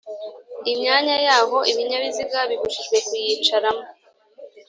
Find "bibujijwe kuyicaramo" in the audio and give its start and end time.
2.49-3.85